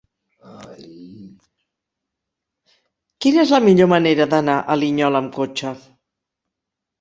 [3.25, 5.75] Quina és la millor manera d'anar a Linyola amb cotxe?